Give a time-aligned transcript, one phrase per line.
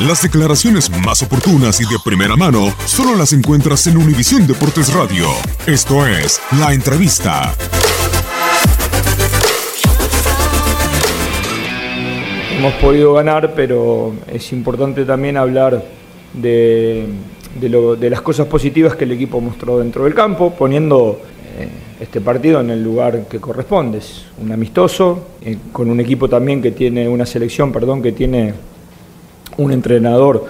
[0.00, 5.26] Las declaraciones más oportunas y de primera mano solo las encuentras en Univisión Deportes Radio.
[5.66, 7.54] Esto es La Entrevista.
[12.58, 15.82] Hemos podido ganar, pero es importante también hablar
[16.34, 17.08] de,
[17.98, 21.22] las cosas positivas que el equipo mostró dentro del campo, poniendo
[21.58, 21.68] eh,
[22.00, 23.96] este partido en el lugar que corresponde.
[23.96, 28.75] Es un amistoso, eh, con un equipo también que tiene, una selección, perdón, que tiene
[29.56, 30.44] un entrenador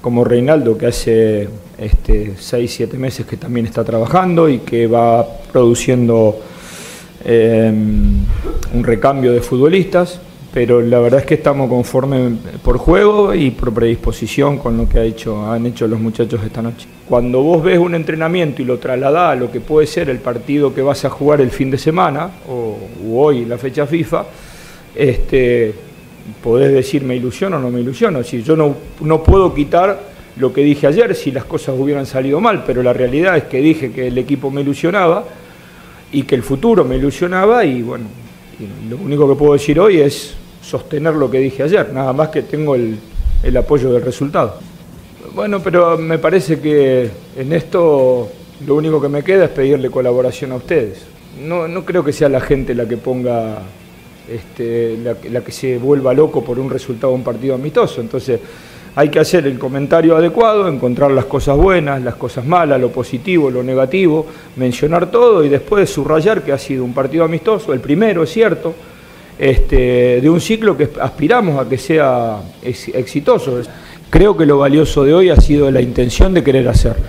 [0.00, 5.26] como Reinaldo que hace este, 6, 7 meses que también está trabajando y que va
[5.52, 6.38] produciendo
[7.24, 7.72] eh,
[8.72, 10.20] un recambio de futbolistas,
[10.54, 15.00] pero la verdad es que estamos conformes por juego y por predisposición con lo que
[15.00, 16.86] ha hecho, han hecho los muchachos esta noche.
[17.08, 20.72] Cuando vos ves un entrenamiento y lo trasladás a lo que puede ser el partido
[20.72, 24.24] que vas a jugar el fin de semana o u hoy, la fecha FIFA,
[24.94, 25.74] este,
[26.42, 28.22] podés decir me ilusiono o no me ilusiono.
[28.22, 30.00] Si yo no, no puedo quitar
[30.36, 33.58] lo que dije ayer si las cosas hubieran salido mal, pero la realidad es que
[33.58, 35.24] dije que el equipo me ilusionaba
[36.12, 38.06] y que el futuro me ilusionaba y bueno,
[38.88, 42.42] lo único que puedo decir hoy es sostener lo que dije ayer, nada más que
[42.42, 42.98] tengo el,
[43.42, 44.58] el apoyo del resultado.
[45.34, 48.28] Bueno, pero me parece que en esto
[48.66, 51.04] lo único que me queda es pedirle colaboración a ustedes.
[51.42, 53.58] No, no creo que sea la gente la que ponga,
[54.30, 54.98] este,
[55.30, 58.00] la, que se vuelva loco por un resultado de un partido amistoso.
[58.00, 58.40] Entonces
[58.94, 63.50] hay que hacer el comentario adecuado, encontrar las cosas buenas, las cosas malas, lo positivo,
[63.50, 64.26] lo negativo,
[64.56, 68.74] mencionar todo y después subrayar que ha sido un partido amistoso, el primero es cierto,
[69.38, 73.60] este, de un ciclo que aspiramos a que sea ex- exitoso.
[74.08, 77.04] Creo que lo valioso de hoy ha sido la intención de querer hacerlo.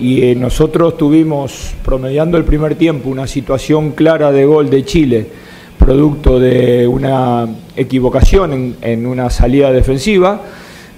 [0.00, 5.26] Y eh, nosotros tuvimos, promediando el primer tiempo, una situación clara de gol de Chile,
[5.78, 7.46] producto de una
[7.76, 10.40] equivocación en, en una salida defensiva,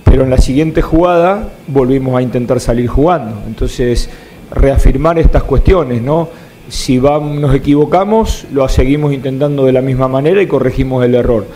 [0.04, 3.42] pero en la siguiente jugada volvimos a intentar salir jugando.
[3.47, 4.09] Entonces,
[4.50, 6.28] reafirmar estas cuestiones, ¿no?
[6.69, 11.47] Si vam- nos equivocamos, lo seguimos intentando de la misma manera y corregimos el error.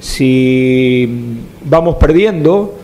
[0.00, 2.74] Si vamos perdiendo,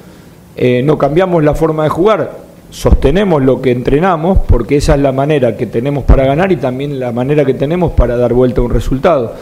[0.56, 2.38] eh, no cambiamos la forma de jugar,
[2.70, 7.00] sostenemos lo que entrenamos, porque esa es la manera que tenemos para ganar y también
[7.00, 9.34] la manera que tenemos para dar vuelta a un resultado.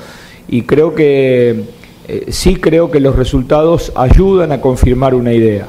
[0.49, 1.65] Y creo que
[2.07, 5.69] eh, sí creo que los resultados ayudan a confirmar una idea.